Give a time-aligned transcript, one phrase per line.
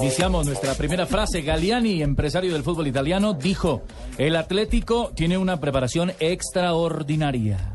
[0.00, 1.42] Iniciamos nuestra primera frase.
[1.42, 3.82] Galliani, empresario del fútbol italiano, dijo,
[4.16, 7.74] el Atlético tiene una preparación extraordinaria.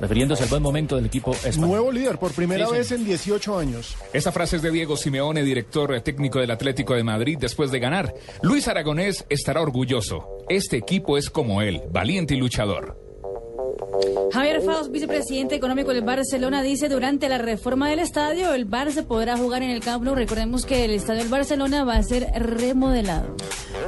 [0.00, 1.68] Refiriéndose al buen momento del equipo español.
[1.68, 2.78] Nuevo líder por primera Sí, sí.
[2.78, 3.94] vez en 18 años.
[4.12, 8.12] Esta frase es de Diego Simeone, director técnico del Atlético de Madrid, después de ganar.
[8.42, 10.26] Luis Aragonés estará orgulloso.
[10.48, 13.03] Este equipo es como él, valiente y luchador.
[14.32, 19.36] Javier Faust, vicepresidente económico del Barcelona, dice durante la reforma del estadio el Barça podrá
[19.36, 20.14] jugar en el Camp Nou.
[20.14, 23.36] Recordemos que el estadio del Barcelona va a ser remodelado.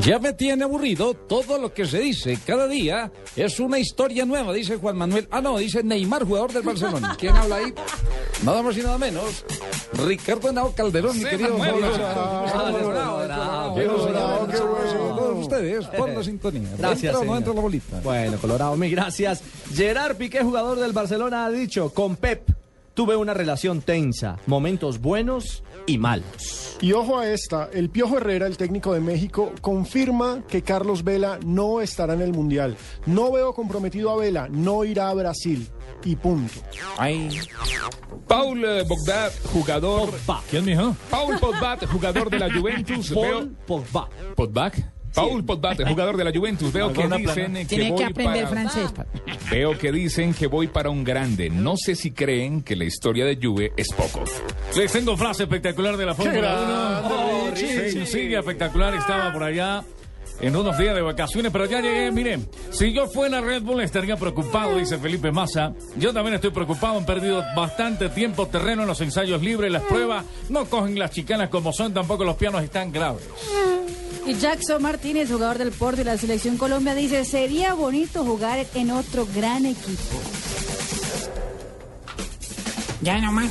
[0.00, 2.38] Ya me tiene aburrido todo lo que se dice.
[2.46, 5.28] Cada día es una historia nueva, dice Juan Manuel.
[5.30, 7.16] Ah, no, dice Neymar, jugador del Barcelona.
[7.18, 7.74] ¿Quién habla ahí?
[8.44, 9.44] Nada más y nada menos.
[9.92, 11.84] Ricardo Henao Calderón, mi querido Manuel.
[15.56, 16.68] Ustedes, por la sintonía.
[16.78, 18.00] Gracias, ¿Entra o no entra la bolita?
[18.02, 19.42] Bueno, Colorado, mil gracias.
[19.72, 22.50] Gerard Piqué, jugador del Barcelona, ha dicho, con Pep
[22.94, 26.76] tuve una relación tensa, momentos buenos y malos.
[26.80, 31.38] Y ojo a esta, el Piojo Herrera, el técnico de México, confirma que Carlos Vela
[31.44, 32.76] no estará en el Mundial.
[33.06, 35.68] No veo comprometido a Vela, no irá a Brasil.
[36.04, 36.54] Y punto.
[38.26, 40.10] Paul eh, Bogdat, jugador.
[40.10, 40.42] Pogba.
[40.50, 40.96] ¿Quién dijo?
[41.10, 43.10] Paul Pogbat, jugador de la Juventus.
[43.10, 44.08] Veo, Paul Pogba.
[44.36, 44.72] Pogba.
[45.14, 46.72] Paul Pogbat, jugador de la Juventus.
[46.72, 48.48] Veo que dicen que Tiene voy que aprender para...
[48.70, 48.92] francés.
[48.92, 49.06] pa-
[49.50, 51.50] Veo que dicen que voy para un grande.
[51.50, 54.24] No sé si creen que la historia de Juve es poco.
[54.76, 57.14] Les tengo frase espectacular de la Fórmula grande,
[57.48, 57.50] 1.
[57.54, 57.90] Richie.
[57.90, 58.94] Sencilla, espectacular.
[58.94, 59.82] Estaba por allá
[60.40, 62.10] en unos días de vacaciones, pero ya llegué.
[62.12, 65.72] Miren, si yo fuera Red Bull estaría preocupado, dice Felipe Massa.
[65.96, 66.96] Yo también estoy preocupado.
[66.98, 70.24] Han perdido bastante tiempo terreno en los ensayos libres, las pruebas.
[70.48, 73.24] No cogen las chicanas como son, tampoco los pianos están graves.
[74.26, 78.90] Y Jackson Martínez, jugador del Porto y la selección Colombia, dice sería bonito jugar en
[78.90, 80.20] otro gran equipo.
[83.02, 83.50] Ya nomás.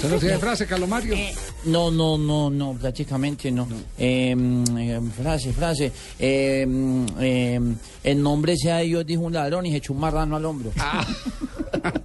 [0.00, 1.14] ¿Se no tiene frase, Carlos Mario?
[1.14, 3.68] Eh, no, no, no, no, prácticamente no.
[3.98, 5.92] Eh, mm, eh, frase, frase.
[6.18, 6.66] Eh,
[8.02, 10.72] el nombre sea de Dios, dijo un ladrón y se echó un marrano al hombro.